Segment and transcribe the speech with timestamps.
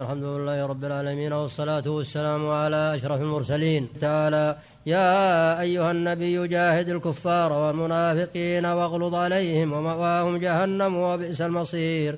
[0.00, 3.88] الحمد لله رب العالمين والصلاة والسلام على أشرف المرسلين.
[4.00, 12.12] تعالى يا أيها النبي جاهد الكفار والمنافقين واغلظ عليهم ومأواهم جهنم وبئس المصير.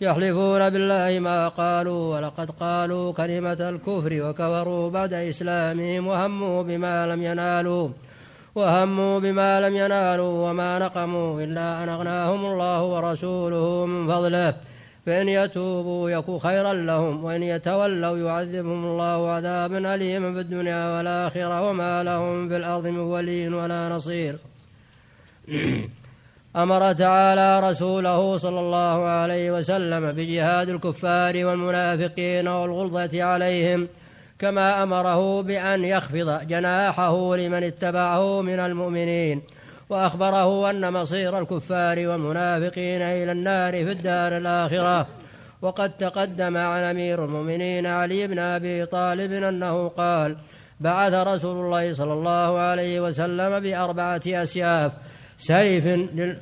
[0.00, 7.88] يحلفون بالله ما قالوا ولقد قالوا كلمة الكفر وكفروا بعد إسلامهم وهموا بما لم ينالوا
[8.54, 14.54] وهموا بما لم ينالوا وما نقموا إلا أن أغناهم الله ورسوله من فضله.
[15.06, 22.02] فإن يتوبوا يك خيرا لهم وإن يتولوا يعذبهم الله عذابا أليما في الدنيا والآخرة وما
[22.02, 24.38] لهم في الأرض من ولي ولا نصير.
[26.56, 33.88] أمر تعالى رسوله صلى الله عليه وسلم بجهاد الكفار والمنافقين والغلظة عليهم
[34.38, 39.42] كما أمره بأن يخفض جناحه لمن اتبعه من المؤمنين.
[39.92, 45.06] وأخبره أن مصير الكفار والمنافقين إلى النار في الدار الآخرة.
[45.62, 50.36] وقد تقدم عن أمير المؤمنين علي بن أبي طالب أنه قال
[50.80, 54.92] بعث رسول الله صلى الله عليه وسلم بأربعة أسياف.
[55.38, 56.38] سيف لل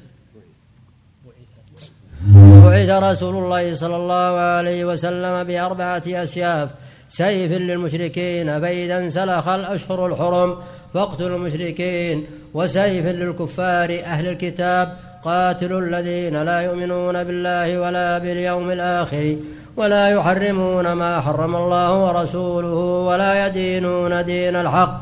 [2.65, 6.69] بعث رسول الله صلى الله عليه وسلم بأربعة أسياف.
[7.09, 10.59] سيف للمشركين فإذا انسلخ الأشهر الحرم
[10.95, 12.27] فاقتلوا المشركين.
[12.55, 19.37] وسيف للكفار أهل الكتاب قاتلوا الذين لا يؤمنون بالله ولا باليوم الآخر
[19.77, 22.75] ولا يحرمون ما حرم الله ورسوله
[23.09, 25.01] ولا يدينون دين الحق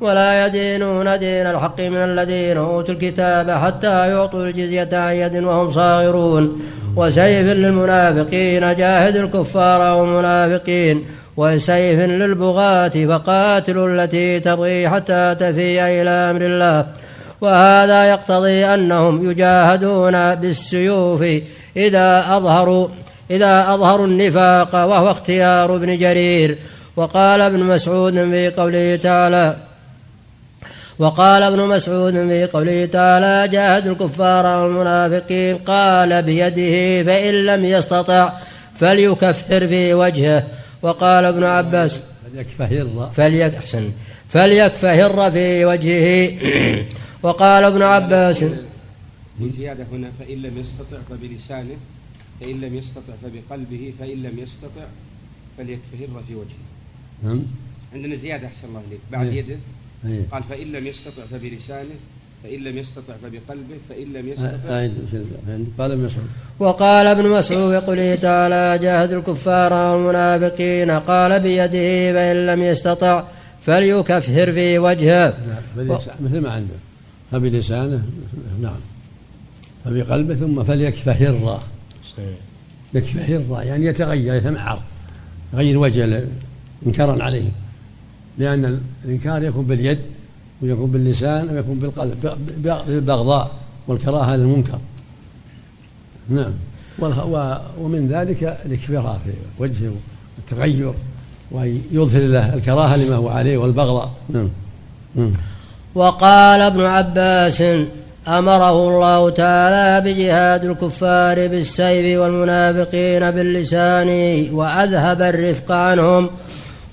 [0.00, 6.62] ولا يدينون دين الحق من الذين أوتوا الكتاب حتى يعطوا الجزية عن يد وهم صاغرون.
[6.96, 11.04] وسيف للمنافقين جاهد الكفار والمنافقين
[11.36, 16.86] وسيف للبغاة فقاتلوا التي تبغي حتى تفيء إلى أمر الله.
[17.40, 21.24] وهذا يقتضي أنهم يجاهدون بالسيوف
[21.76, 22.88] إذا أظهروا
[23.30, 26.58] إذا أظهروا النفاق وهو اختيار ابن جرير.
[26.96, 29.56] وقال ابن مسعود في قوله تعالى
[30.98, 38.32] وقال ابن مسعود في قوله تعالى جاهد الكفار والمنافقين قال بيده فإن لم يستطع
[38.80, 40.42] فليكفر في وجهه.
[40.82, 42.00] وقال ابن عباس
[42.32, 43.92] فليكفهر فليك أحسن
[44.28, 46.32] فليكفهر في وجهه.
[47.22, 48.44] وقال ابن عباس
[49.40, 51.76] وزيادة هنا فإن لم يستطع فبلسانه
[52.40, 54.84] فإن لم يستطع فبقلبه فإن لم يستطع
[55.58, 56.62] فليكفهر في وجهه.
[57.22, 57.42] نعم.
[57.94, 59.00] عندنا زيادة أحسن الله إليك.
[59.12, 59.38] بعد إيه.
[59.38, 59.56] يده.
[60.06, 60.22] إيه.
[60.32, 61.94] قال فإن لم يستطع فبلسانه
[62.44, 64.48] فإن لم يستطع فبقلبه فإن لم يستطع
[65.78, 66.26] قال ابن مسعود.
[66.58, 73.24] وقال ابن مسعود بقوله تعالى جاهد الكفار والمنافقين قال بيده فإن لم يستطع
[73.62, 75.34] فليكفهر في وجهه.
[75.76, 76.74] نعم، مثل ما عنده
[77.32, 78.02] فبلسانه
[78.62, 78.80] نعم.
[79.84, 81.60] فبقلبه ثم فليكفهر
[82.94, 84.82] يكفهر يعني يتغير يتمعر
[85.54, 86.24] يغير وجهه
[86.86, 87.48] انكارا عليه.
[88.38, 89.98] لأن الإنكار يكون باليد.
[90.62, 93.50] ويكون باللسان ويكون بالقلب بالبغضاء
[93.88, 94.78] والكراهة للمنكر
[96.30, 96.52] نعم.
[97.80, 99.92] ومن ذلك الاكفراء في وجهه
[100.38, 100.92] والتغير
[101.50, 104.12] ويظهر له الكراهة لما هو عليه والبغضاء.
[104.28, 104.48] نعم.
[105.14, 105.32] نعم.
[105.94, 107.62] وقال ابن عباس
[108.28, 114.08] أمره الله تعالى بجهاد الكفار بالسيف والمنافقين باللسان
[114.52, 116.30] وأذهب الرفق عنهم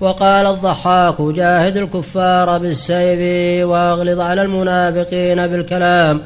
[0.02, 3.20] وقال الضحاك جاهد الكفار بالسيف
[3.68, 6.22] واغلظ على المنافقين بالكلام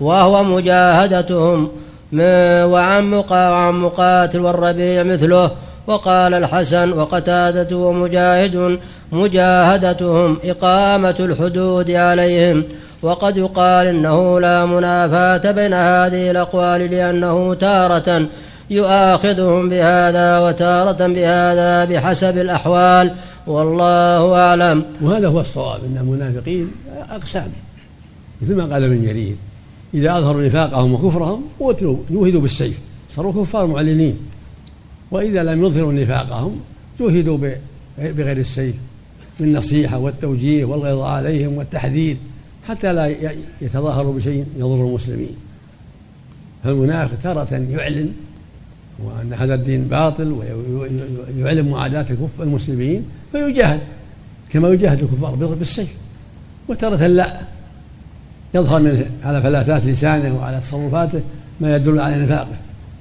[0.00, 1.68] وهو مجاهدتهم
[2.12, 5.50] وعن وعن مقاتل والربيع مثله.
[5.86, 8.78] وقال الحسن وقتادة ومجاهد
[9.12, 12.64] مجاهدتهم إقامة الحدود عليهم.
[13.02, 18.26] وقد يقال إنه لا منافاة بين هذه الأقوال لأنه تارة
[18.70, 23.14] يؤاخذهم بهذا وتارة بهذا بحسب الأحوال.
[23.46, 24.84] والله أعلم.
[25.00, 26.70] وهذا هو الصواب إن المنافقين
[27.10, 27.48] أقسام.
[28.42, 29.36] مثل ما قال ابن جرير
[29.94, 32.78] إذا أظهروا نفاقهم وكفرهم قتلوا جوهدوا بالسيف.
[33.16, 34.18] صاروا كفار معلنين.
[35.10, 36.60] وإذا لم يظهروا نفاقهم
[37.00, 37.38] جوهدوا
[37.98, 38.74] بغير السيف
[39.40, 42.16] بالنصيحة والتوجيه والغيظ عليهم والتحذير
[42.68, 43.14] حتى لا
[43.60, 45.36] يتظاهروا بشيء يضر المسلمين.
[46.64, 48.12] فالمنافق تارة يعلن
[49.04, 50.32] وأن هذا الدين باطل
[51.38, 52.06] ويعلن معاداة
[52.40, 53.80] المسلمين فيجاهد
[54.52, 55.88] كما يجاهد الكفار بضرب السيف
[56.68, 57.40] وتارة لا
[58.54, 61.20] يظهر من على فلاتات لسانه وعلى تصرفاته
[61.60, 62.56] ما يدل على نفاقه.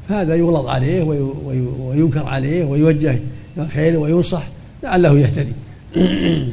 [0.10, 3.12] فهذا يغلظ عليه وي- وي- وينكر عليه ويوجه
[3.58, 4.44] إلى الخير وينصح
[4.84, 5.54] لعله يهتدي.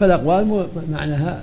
[0.00, 1.42] فالأقوال معناها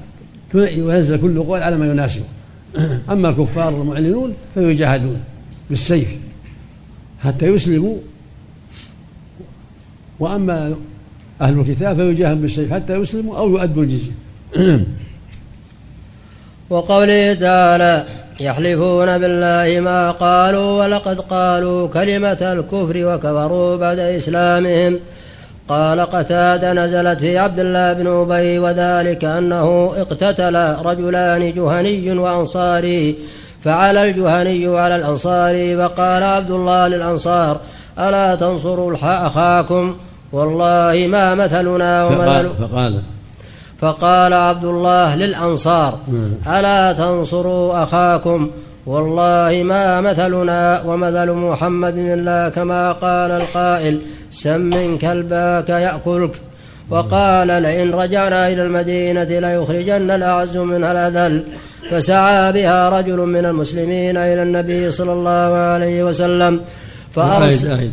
[0.54, 2.26] ينزل كل قول على ما يناسبه.
[3.12, 5.20] أما الكفار المعلنون فيجاهدون
[5.70, 6.08] بالسيف.
[7.24, 7.98] حتى يسلموا.
[10.20, 10.76] وأما
[11.42, 14.12] أهل الكتاب فيجاهد بالسيف حتى يسلموا أو يؤدوا الجزية.
[16.70, 18.04] وقوله تعالى
[18.40, 25.00] يحلفون بالله ما قالوا ولقد قالوا كلمة الكفر وكفروا بعد إسلامهم.
[25.70, 30.56] قال قتادة نزلت في عبد الله بن أبي وذلك أنه اقتتل
[30.86, 33.16] رجلان جهني وأنصاري.
[33.64, 37.58] فعلى الجهني على الأنصاري فقال عبد الله للأنصار
[38.00, 39.96] ألا تنصروا أخاكم؟
[40.32, 43.02] والله ما مثلنا ومثل فقال
[43.82, 44.34] فقال.
[44.34, 46.00] عبد الله للأنصار
[46.48, 48.50] ألا تنصروا أخاكم؟
[48.86, 54.00] والله ما مثلنا ومثل محمد إلا كما قال القائل
[54.32, 56.42] سم كلباك يأكلك.
[56.90, 61.44] وقال لئن رجعنا إلى المدينة ليخرجن الأعز منها الأذل.
[61.92, 66.62] فسعى بها رجل من المسلمين إلى النبي صلى الله عليه وسلم
[67.16, 67.92] فأرسل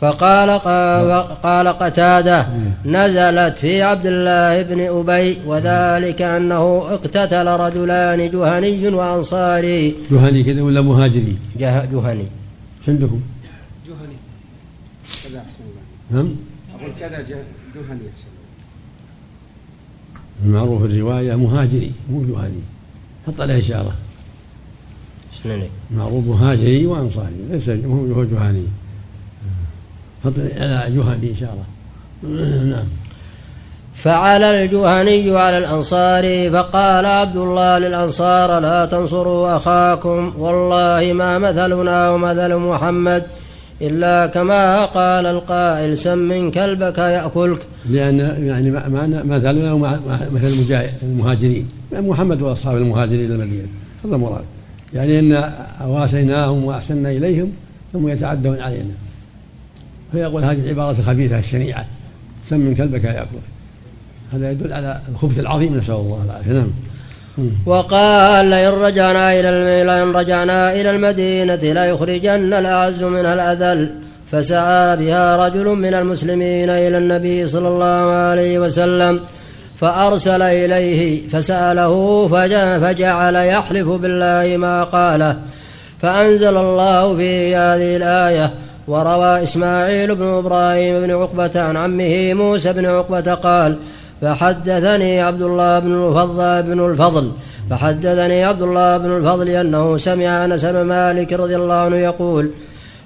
[0.00, 0.50] فقال
[1.42, 2.46] قال قتادة
[2.84, 9.96] نزلت في عبد الله بن أبي وذلك أنه اقتتل رجلان جهني وأنصاري.
[10.10, 12.26] جهني كذا ولا مهاجري؟ جهني.
[12.84, 13.20] شو عندكم؟
[13.86, 14.16] جهني.
[15.24, 15.64] كذا أحسن
[16.10, 16.34] نعم.
[16.74, 17.18] أقول كذا
[17.74, 18.25] جهني أحسن.
[20.44, 22.60] المعروف الرواية مهاجري مو جهني
[23.26, 23.92] حط عليه إشارة.
[25.90, 28.66] معروف مهاجري وأنصاري ليس هو جهني
[30.24, 31.64] حط على جهني الله
[32.76, 32.84] نعم.
[33.94, 42.56] فعلى الجهني على الأنصار فقال عبد الله للأنصار لا تنصروا أخاكم والله ما مثلنا ومثل
[42.56, 43.26] محمد
[43.82, 47.62] إلا كما قال القائل سم من كلبك يأكلك.
[47.90, 49.74] لأن يعني معنى مثلنا
[50.32, 51.68] مثل المهاجرين.
[51.92, 53.68] محمد وأصحاب المهاجرين إلى المدينة.
[54.04, 54.44] هذا المراد
[54.94, 55.52] يعني أن
[55.84, 57.52] واسيناهم وأحسنا إليهم
[57.92, 58.94] ثم يتعدون علينا.
[60.12, 61.86] فيقول هذه العبارة الخبيثة الشنيعة
[62.48, 63.38] سم من كلبك يأكل
[64.32, 66.52] هذا يدل على الخبث العظيم نسأل الله العافية.
[66.52, 66.70] نعم.
[67.66, 73.90] وقال لئن رجعنا إلى لئن رجعنا إلى المدينة ليخرجن الأعز منها الأذل.
[74.32, 79.20] فسعى بها رجل من المسلمين إلى النبي صلى الله عليه وسلم
[79.80, 82.28] فأرسل إليه فسأله
[82.82, 85.36] فجعل يحلف بالله ما قاله.
[86.02, 88.50] فأنزل الله في هذه الآية
[88.88, 93.76] وروى إسماعيل بن إبراهيم بن عقبة عن عمه موسى بن عقبة قال
[94.22, 97.32] فحدثني عبد الله بن الفضل بن الفضل
[97.70, 102.50] فحدثني عبد الله بن الفضل أنه سمع أنس بن مالك رضي الله عنه يقول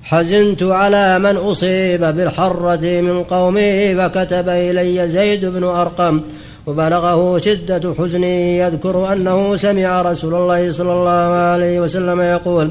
[0.03, 6.21] حزنت على من أصيب بالحرة من قومه فكتب إلي زيد بن أرقم
[6.67, 12.71] وبلغه شدة حزني يذكر أنه سمع رسول الله صلى الله عليه وسلم يقول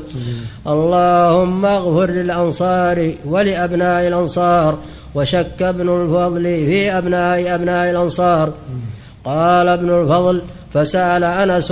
[0.68, 4.78] اللهم اغفر للأنصار ولأبناء الأنصار
[5.16, 8.54] وشك ابن الفضل في أبناء أبناء الأنصار.
[9.26, 10.42] قال ابن الفضل
[10.74, 11.72] فسأل أنس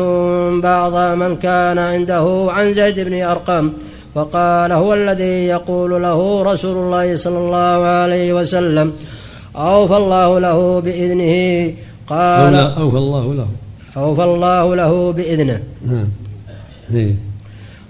[0.63, 3.71] بعض من كان عنده عن زيد بن أرقم
[4.15, 8.93] فقال هو الذي يقول له رسول الله صلى الله عليه وسلم
[9.55, 11.73] أوفى الله له بإذنه؟
[12.07, 13.47] قال أوفى الله له.
[13.97, 15.59] أوفى الله له بإذنه.
[15.87, 16.07] نعم.
[16.93, 17.15] إيه.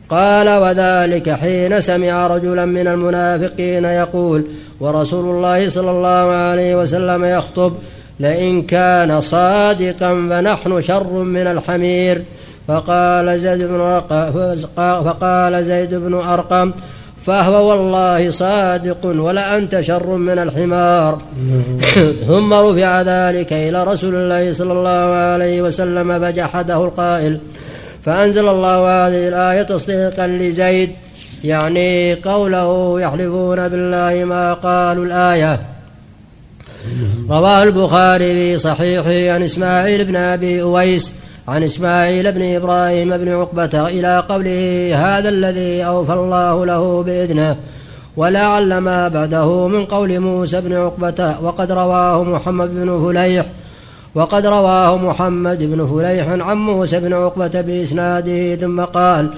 [0.10, 4.44] قال وذلك حين سمع رجلا من المنافقين يقول
[4.80, 7.74] ورسول الله صلى الله عليه وسلم يخطب
[8.20, 12.24] لئن كان صادقا فنحن شر من الحمير.
[12.68, 14.02] فقال زيد بن
[14.78, 16.72] فقال زيد بن أرقم
[17.26, 21.22] فهو والله صادق ولا أنت شر من الحمار.
[22.28, 27.38] ثم رفع ذلك إلى رسول الله صلى الله عليه وسلم فجحده القائل
[28.06, 30.92] فأنزل الله هذه الآية تصديقا لزيد.
[31.44, 35.60] يعني قوله يحلفون بالله ما قالوا الآية.
[37.30, 41.14] رواه البخاري في صحيحه عن إسماعيل بن أبي أويس
[41.48, 47.56] عن إسماعيل بن إبراهيم بن عقبة إلى قوله هذا الذي أوفى الله له بإذنه
[48.18, 53.46] ولعل ما بعده من قول موسى بن عقبة وقد رواه محمد بن فليح
[54.16, 59.30] وقد رواه محمد بن فليح عن موسى بن عقبة بإسناده ثم قال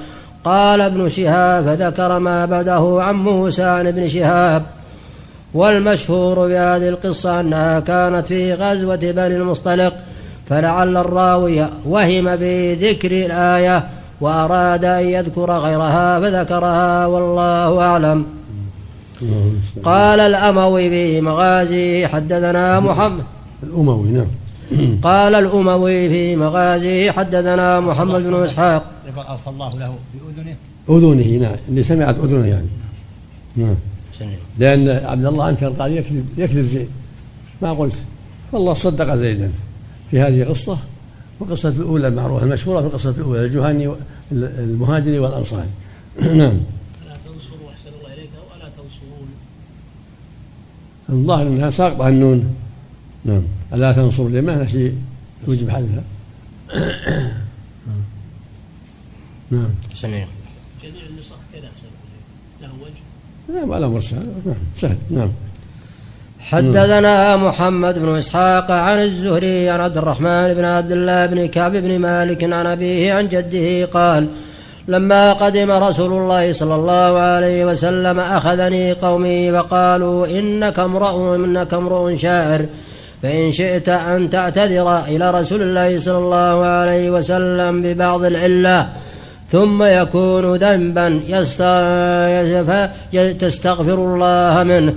[0.46, 4.64] قال ابن شهاب فذكر ما بعده عن موسى عن ابن شهاب
[5.54, 9.96] والمشهور بهذه القصة أنها كانت في غزوة بني المصطلق
[10.50, 13.88] فلعل الراوي وهم بذكر الآية
[14.22, 18.26] وأراد أن يذكر غيرها فذكرها والله أعلم.
[19.84, 23.24] قال الأموي في مغازيه حدثنا محمد.
[23.64, 24.28] الأموي نعم.
[25.04, 28.84] قال الأموي في مغازيه حدثنا محمد بن إسحاق.
[29.18, 30.56] أوفى الله له بأذنه.
[30.90, 31.56] أذنه نعم.
[31.70, 32.68] اللي سمعت أذنه يعني.
[33.56, 33.76] نعم.
[34.20, 34.38] سلم.
[34.58, 36.90] لأن عبد الله أنكر قال يكذب يكذب زيد.
[37.62, 37.96] ما قلت.
[38.52, 39.52] والله صدق زيدا
[40.12, 40.78] في هذه القصة.
[41.40, 43.92] والقصة الأولى المعروفة المشهورة في القصة الأولى الجهني
[44.32, 45.70] المهاجري والأنصاري.
[46.22, 46.30] نعم.
[47.02, 49.28] ألا تنصروا أحسن الله إليك وألا تنصرون؟
[51.10, 52.56] الظاهر أنها ساقطة النون.
[53.26, 53.42] نعم.
[53.74, 54.96] ألا تنصر لما شيء
[55.48, 56.04] يوجب حذفها
[59.52, 59.70] نعم.
[59.94, 60.28] سلم.
[60.84, 61.92] جميع النسخ كذا أحسن.
[62.62, 64.16] له وجه؟ نعم على مرسل.
[64.16, 64.98] نعم سهل.
[65.10, 65.30] نعم.
[66.40, 72.00] حدثنا محمد بن إسحاق عن الزهري عن عبد الرحمن بن عبد الله بن كعب بن
[72.00, 74.28] مالك عن أبيه عن جده قال
[74.88, 82.18] لما قدم رسول الله صلى الله عليه وسلم أخذني قومي فقالوا إنك امرؤ إنك امرؤ
[82.18, 82.66] شاعر.
[83.24, 88.90] فإن شئت أن تعتذر إلى رسول الله صلى الله عليه وسلم ببعض العلة
[89.52, 91.22] ثم يكون ذنبا
[93.40, 94.94] تستغفر الله منه.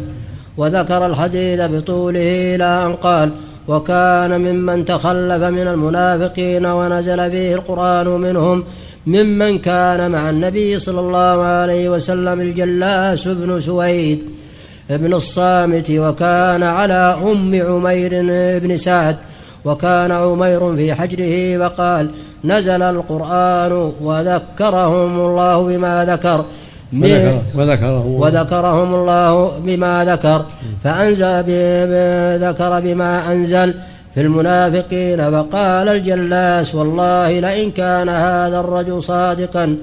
[0.57, 3.31] وذكر الحديث بطوله إلى أن قال
[3.69, 8.65] وكان ممن تخلف من المنافقين ونزل به القرآن منهم
[9.07, 14.23] ممن كان مع النبي صلى الله عليه وسلم الجلاس بن سويد
[14.91, 18.11] ابن الصامت وكان على أم عمير
[18.59, 19.17] بن سعد
[19.65, 22.11] وكان عمير في حجره وقال
[22.45, 26.45] نزل القرآن وذكرهم الله بما ذكر.
[26.93, 28.07] وذكره وذكره.
[28.07, 30.45] وذكرهم الله بما ذكر.
[30.85, 31.43] فأنزل
[32.49, 33.75] ذكر بما أنزل
[34.15, 35.21] في المنافقين.
[35.35, 39.77] وقال الجلاس والله لئن كان هذا الرجل صادقا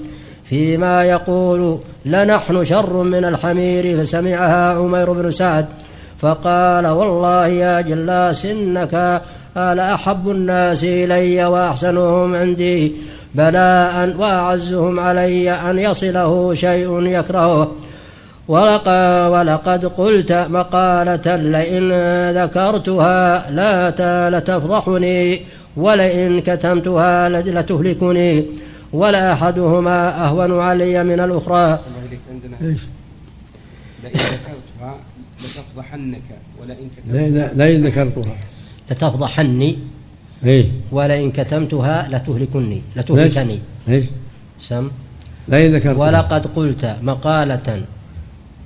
[0.49, 4.03] فيما يقول لنحن شر من الحمير.
[4.03, 5.65] فسمعها عمير بن سعد
[6.21, 9.21] فقال والله يا جلاس إنك
[9.59, 12.93] لأحب الناس إلي وأحسنهم عندي
[13.35, 17.71] بلاء وأعزهم علي أن يصله شيء يكرهه.
[18.47, 21.91] ولقد, ولقد قلت مقالة لئن
[22.43, 25.41] ذكرتها لا لتفضحني
[25.77, 28.45] ولئن كتمتها لت- لتهلكني.
[28.93, 31.79] ولا أحدهما أهون علي من الأخرى؟
[32.61, 32.77] لئن
[34.03, 34.95] ذكرتها
[35.39, 36.27] لتفضحنك
[36.61, 36.87] ولئن
[37.55, 38.35] لا إن ذكرتها.
[38.91, 39.77] لتفضحني.
[40.45, 40.65] إيه.
[40.91, 43.59] ولئن كتمتها لتهلكني لتهلكني.
[43.89, 44.05] إيش؟
[44.61, 44.91] سم
[45.47, 45.99] لا إن ذكرتها.
[45.99, 47.81] ولقد قلت مقالة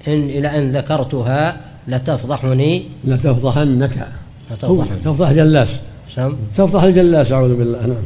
[0.08, 2.84] إن إلى أن ذكرتها لتفضحني.
[3.04, 4.08] لتفضحنك.
[4.52, 4.98] لتفضحني.
[5.06, 5.80] تفضح جلاس
[6.16, 7.88] سم تفضح الجلاس أعوذ بالله.
[7.88, 8.04] نعم.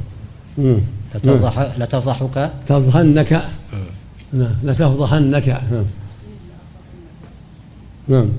[0.57, 0.79] مم.
[1.15, 2.51] لتفضح لتفضحك.
[2.67, 3.43] تفضحنك.
[4.33, 4.53] نعم.
[4.63, 5.47] لتفضحنك.
[5.71, 5.85] نعم.
[8.07, 8.29] نعم.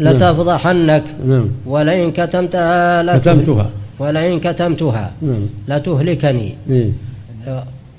[0.00, 1.04] لتفضحنك.
[1.28, 1.46] نعم.
[1.66, 3.70] ولئن كتمتها كتمتها.
[3.98, 5.42] ولئن كتمتها نعم.
[5.68, 6.48] لتهلكني.
[6.70, 6.90] إيه.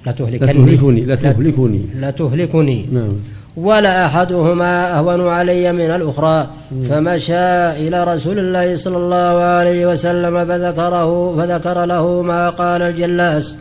[0.08, 0.38] لتهلكني.
[0.38, 1.02] لتهلكني.
[1.06, 1.82] لتهلكني.
[1.96, 2.86] لتهلكني.
[2.92, 3.14] نعم.
[3.58, 6.48] ولا أحدهما أهون علي من الأخرى.
[6.90, 7.48] فمشى
[7.88, 13.56] إلى رسول الله صلى الله عليه وسلم فذكره فذكر له ما قال الجلاس.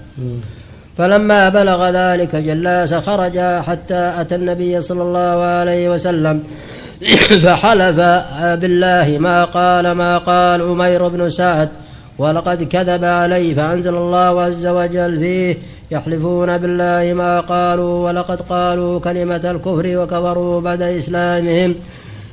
[0.98, 6.42] فلما بلغ ذلك جلاس خرج حتى أتى النبي صلى الله عليه وسلم.
[7.44, 7.96] فحلف
[8.60, 11.68] بالله ما قال ما قال عمير بن سعد
[12.18, 15.58] ولقد كذب عليه فأنزل الله عز وجل فيه
[15.90, 21.74] يحلفون بالله ما قالوا ولقد قالوا كلمة الكفر وكفروا بعد إسلامهم.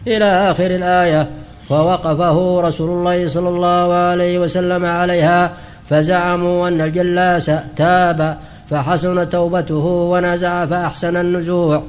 [0.08, 1.27] إلى آخر الآية
[1.70, 5.51] فوقفه رسول الله صلى الله عليه وسلم عليها
[5.89, 8.38] فزعموا أن الجلاس تاب
[8.70, 11.84] فحسن توبته ونزع فأحسن النزوع.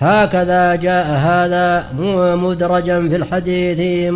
[0.00, 1.86] هكذا جاء هذا
[2.36, 4.12] مدرجا في الحديث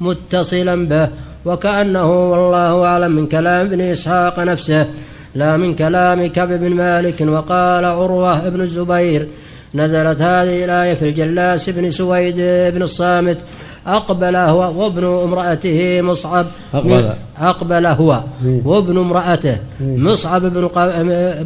[0.00, 1.08] متصلا به
[1.44, 4.86] وكأنه والله أعلم من كلام ابن إسحاق نفسه
[5.34, 9.28] لا من كلام كعب بن مالك وقال عروة بن الزبير
[9.74, 12.36] نزلت هذه الآية في الجلاس بن سويد
[12.74, 13.38] بن الصامت
[13.86, 17.12] أقبل هو وابن امرأته مصعب أقبل.
[17.38, 18.22] أقبل هو.
[18.64, 19.56] وابن امرأته.
[19.80, 20.68] مصعب بن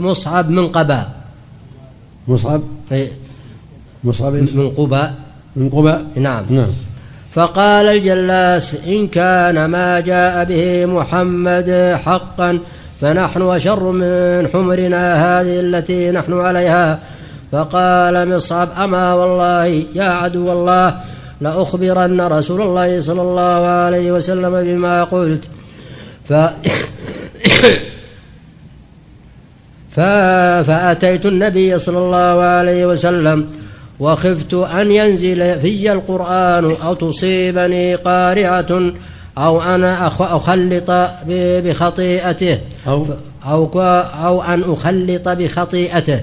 [0.01, 1.11] مصعب من قباء
[2.29, 3.09] مصعب إيه،
[4.05, 5.15] مصعب؟ من قباء.
[5.57, 6.45] من قباء؟ نعم.
[6.51, 6.71] نعم.
[7.33, 12.59] فقال الجلاس إن كان ما جاء به محمد حقا
[13.01, 16.99] فنحن أشر من حمرنا هذه التي نحن عليها.
[17.53, 21.01] فقال مصعب أما والله يا عدو الله
[21.41, 25.45] لأخبرن رسول الله صلى الله عليه وسلم بما قلت.
[26.29, 26.33] ف
[29.97, 30.01] ف...
[30.67, 33.58] فأتيت النبي صلى الله عليه وسلم
[34.01, 38.93] وخفت أن ينزل في القرآن أو تصيبني قارعة
[39.39, 40.91] أو أنا أخ- أخلط
[41.27, 42.59] ب- بخطيئته.
[42.87, 43.07] أو
[43.45, 43.81] أو
[44.27, 46.21] أو أن أخلط بخطيئته.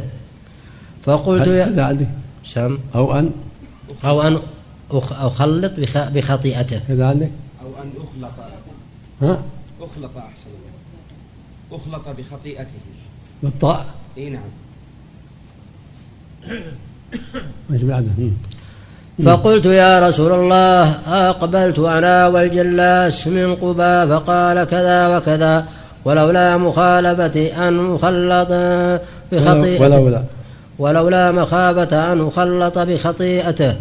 [1.06, 2.08] فقلت يا عندك
[2.46, 3.32] سم أو أن
[4.06, 4.38] أو أن
[4.92, 6.82] أخ- أخلط بخ- بخطيئته.
[6.90, 7.30] هذا عندك
[7.64, 8.34] أو أن أخلط.
[9.22, 9.42] ها؟
[9.82, 10.50] أخلط أحسن
[11.72, 12.80] أخلط بخطيئته.
[13.44, 13.86] بالطاء.
[14.18, 14.50] إي نعم.
[17.74, 18.08] إيش بعده.
[19.26, 20.84] فقلت يا رسول الله
[21.30, 25.66] أقبلت أنا والجلاس من قبى فقال كذا وكذا
[26.06, 29.00] ولولا مخالفتي أن أخلط ولو-
[29.32, 30.24] بخطيئته ولولا.
[30.80, 33.76] ولولا مخافة أن أخلط بخطيئته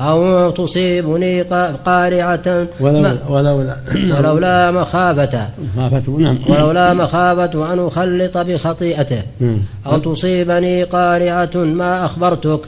[0.00, 2.66] أو تصيبني قا- قارعة.
[2.80, 3.76] ولولا ما- ولولا
[4.18, 5.48] ولولا مخافة.
[6.18, 6.38] نعم.
[6.48, 9.22] ولولا مخافة أن أخلط بخطيئته.
[9.86, 11.50] أو تصيبني قارعة.
[11.54, 12.60] ما أخبرتك.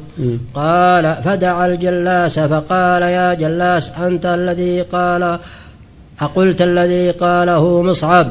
[0.54, 5.38] قال فدعا الجلاس فقال يا جلاس أنت الذي قال
[6.20, 8.26] أقلت الذي قاله مصعب.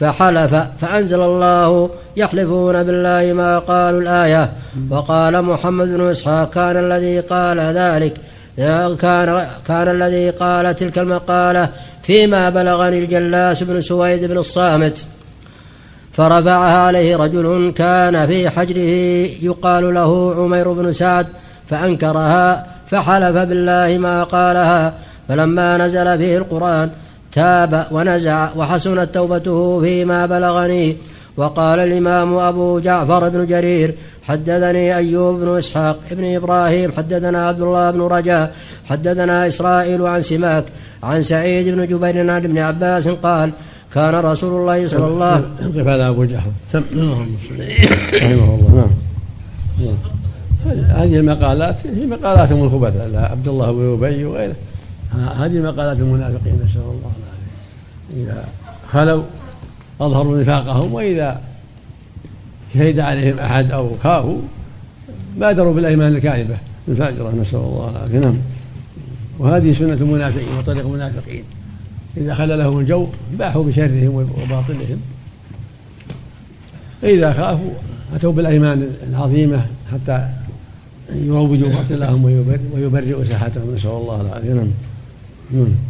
[0.00, 4.52] فحلف فأنزل الله يحلفون بالله ما قالوا الآية.
[4.90, 8.14] وقال محمد بن إسحاق كان الذي قال ذلك
[9.00, 11.68] كان كان الذي قال تلك المقالة
[12.02, 15.04] فيما بلغني الجلاس بن سويد بن الصامت.
[16.12, 18.92] فرفعها عليه رجل كان في حجره
[19.42, 21.26] يقال له عمير بن سعد
[21.70, 24.94] فأنكرها فحلف بالله ما قالها.
[25.28, 26.90] فلما نزل فيه القرآن
[27.32, 30.96] تاب ونزع وحسنت توبته فيما بلغني.
[31.36, 37.90] وقال الإمام أبو جعفر بن جرير حدثني أيوب بن إسحاق بن إبراهيم حدثنا عبد الله
[37.90, 40.64] بن رجاء حدثنا إسرائيل عن سماك
[41.02, 43.50] عن سعيد بن جبير عن ابن عباس قال
[43.94, 45.34] كان رسول الله صلى الله
[45.76, 48.70] قف على أبو جعفر؟ رحمه الله.
[48.74, 48.90] نعم.
[49.86, 49.96] نعم.
[50.66, 54.54] هذه- المقالات هي مقالات من الخبثاء لا عبد الله بن أبي وغيره.
[55.12, 57.12] هذه مقالات المنافقين نسأل الله.
[58.16, 58.48] إذا
[58.92, 59.22] خلوا
[60.00, 61.40] أظهروا نفاقهم وإذا
[62.74, 64.38] شهد عليهم أحد أو خافوا
[65.36, 66.56] بادروا بالأيمان الكاذبة
[66.88, 68.18] الفاجرة نسأل الله العافية.
[68.18, 68.36] نعم.
[69.38, 71.44] وهذه سنة المنافقين وطريق المنافقين.
[72.16, 73.06] إذا خل لهم الجو
[73.38, 75.00] باحوا بشرهم وباطلهم.
[77.02, 77.70] إذا خافوا
[78.14, 80.28] أتوا بالأيمان العظيمة حتى
[81.14, 83.74] يروجوا باطلهم ويبر- ويبرئوا ساحتهم.
[83.74, 84.52] نسأل الله العافية.
[84.52, 84.68] نعم.
[85.52, 85.89] نعم.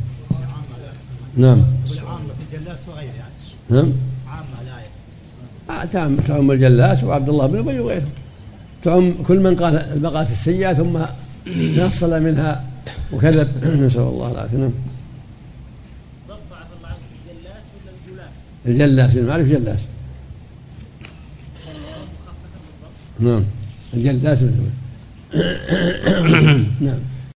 [1.36, 1.64] نعم.
[1.90, 2.18] والعامة
[2.50, 3.32] في الجلاس وغيره يعني.
[3.70, 3.92] نعم.
[4.28, 8.08] عامة الآية آه، تعم تعم الجلاس وعبد الله بن أبي وغيره.
[8.82, 10.98] تعم كل من قال المقالات السيئة ثم
[11.76, 12.64] نصل منها
[13.12, 13.48] وكذب.
[13.86, 14.56] نسأل الله العافية.
[14.56, 14.72] نعم؟
[18.66, 19.80] الجلاس المعرف جلاس.
[23.20, 23.44] نعم.
[23.94, 24.42] الجلاس.
[26.80, 27.09] نعم.